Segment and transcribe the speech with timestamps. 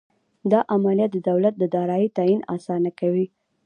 [0.51, 3.25] دا عملیه د دولت د دارایۍ تعین اسانه کوي.